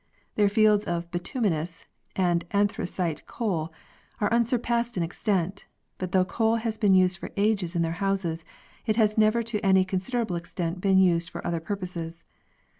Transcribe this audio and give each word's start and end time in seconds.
Their 0.33 0.49
fields 0.49 0.83
of 0.85 1.11
bituminous 1.11 1.85
and 2.15 2.43
anthracite 2.49 3.23
coal 3.27 3.71
are 4.19 4.33
unsurpassed 4.33 4.97
in 4.97 5.03
extent, 5.03 5.67
but 5.99 6.11
though 6.11 6.25
coal 6.25 6.55
has 6.55 6.75
been 6.79 6.95
used 6.95 7.19
for 7.19 7.29
ages 7.37 7.75
in 7.75 7.83
their 7.83 7.91
houses, 8.01 8.43
it 8.87 8.95
has 8.95 9.15
never 9.15 9.43
to 9.43 9.63
any 9.63 9.85
consider 9.85 10.21
able 10.21 10.37
extent 10.37 10.81
been 10.81 10.97
used 10.97 11.29
for 11.29 11.45
other 11.45 11.59
purposes. 11.59 12.23